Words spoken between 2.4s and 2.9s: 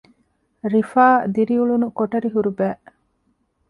ބައި